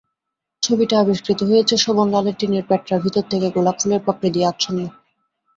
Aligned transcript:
ছবিটা 0.63 0.95
আবিষ্কৃত 0.99 1.39
হয়েছে 1.43 1.75
শোভনলালের 1.77 2.35
টিনের 2.39 2.67
প্যাঁটরার 2.67 3.03
ভিতর 3.05 3.23
থেকে, 3.31 3.47
গোলাপফুলের 3.49 4.01
পাপড়ি 4.05 4.29
দিয়ে 4.31 4.49
আচ্ছন্ন। 4.51 4.79